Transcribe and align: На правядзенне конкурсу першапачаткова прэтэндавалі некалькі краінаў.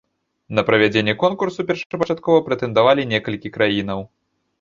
На 0.59 0.61
правядзенне 0.69 1.13
конкурсу 1.23 1.65
першапачаткова 1.71 2.39
прэтэндавалі 2.47 3.07
некалькі 3.13 3.53
краінаў. 3.59 4.01